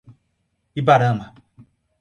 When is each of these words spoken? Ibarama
Ibarama 0.79 1.25